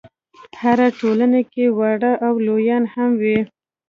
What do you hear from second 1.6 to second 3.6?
واړه او لویان هم وي.